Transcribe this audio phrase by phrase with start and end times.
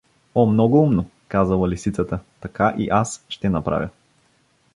[0.35, 3.89] —О, много умно— казала Лисицата.— Така и аз ще направя.